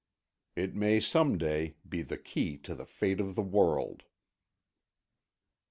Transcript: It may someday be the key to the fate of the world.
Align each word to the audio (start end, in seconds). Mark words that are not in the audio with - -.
It 0.55 0.73
may 0.73 0.99
someday 0.99 1.75
be 1.87 2.01
the 2.01 2.17
key 2.17 2.57
to 2.63 2.73
the 2.73 2.87
fate 2.87 3.19
of 3.19 3.35
the 3.35 3.43
world. 3.43 4.01